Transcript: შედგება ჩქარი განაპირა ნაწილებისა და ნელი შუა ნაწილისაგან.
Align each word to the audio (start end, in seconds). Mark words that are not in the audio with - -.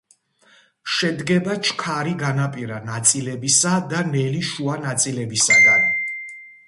შედგება 0.93 1.57
ჩქარი 1.67 2.15
განაპირა 2.23 2.79
ნაწილებისა 2.87 3.75
და 3.93 4.01
ნელი 4.15 4.43
შუა 4.49 4.79
ნაწილისაგან. 4.87 5.89